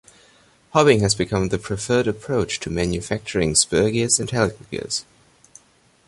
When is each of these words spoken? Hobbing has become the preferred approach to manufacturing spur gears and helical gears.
Hobbing 0.73 1.01
has 1.01 1.13
become 1.13 1.49
the 1.49 1.59
preferred 1.59 2.07
approach 2.07 2.59
to 2.61 2.71
manufacturing 2.71 3.53
spur 3.53 3.91
gears 3.91 4.19
and 4.19 4.31
helical 4.31 4.65
gears. 4.71 5.05